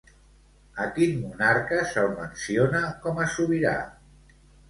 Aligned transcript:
A 0.85 0.87
quin 0.95 1.19
monarca 1.25 1.83
se'l 1.91 2.09
menciona 2.15 2.81
com 3.05 3.23
a 3.25 3.29
sobirà? 3.37 3.77